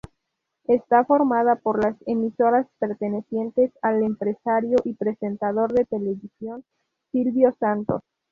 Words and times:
Está 0.65 1.05
formada 1.05 1.57
por 1.57 1.77
las 1.83 1.95
emisoras 2.07 2.65
pertenecientes 2.79 3.71
al 3.83 4.01
empresario 4.01 4.77
y 4.83 4.95
presentador 4.95 5.73
de 5.73 5.85
televisión 5.85 6.63
Silvio 7.11 7.55
Santos. 7.59 8.01